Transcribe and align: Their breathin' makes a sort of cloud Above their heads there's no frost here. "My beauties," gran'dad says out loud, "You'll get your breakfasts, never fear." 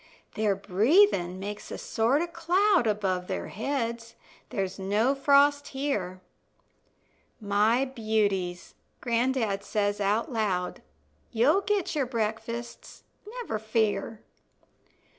Their 0.33 0.55
breathin' 0.55 1.39
makes 1.39 1.69
a 1.69 1.77
sort 1.77 2.23
of 2.23 2.33
cloud 2.33 2.87
Above 2.87 3.27
their 3.27 3.49
heads 3.49 4.15
there's 4.49 4.79
no 4.79 5.13
frost 5.13 5.67
here. 5.67 6.21
"My 7.39 7.85
beauties," 7.85 8.73
gran'dad 8.99 9.63
says 9.63 10.01
out 10.01 10.31
loud, 10.31 10.81
"You'll 11.31 11.61
get 11.61 11.93
your 11.93 12.07
breakfasts, 12.07 13.03
never 13.27 13.59
fear." 13.59 14.23